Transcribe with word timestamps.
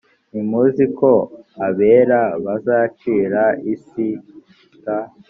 ntimuzi 0.29 0.85
ko 0.99 1.11
abera 1.67 2.21
bazacira 2.45 3.43
isi 3.73 4.07
t 4.83 4.83